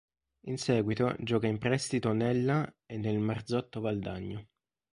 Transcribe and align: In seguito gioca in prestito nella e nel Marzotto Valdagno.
In 0.45 0.57
seguito 0.57 1.15
gioca 1.19 1.45
in 1.45 1.59
prestito 1.59 2.11
nella 2.11 2.67
e 2.87 2.97
nel 2.97 3.19
Marzotto 3.19 3.81
Valdagno. 3.81 4.47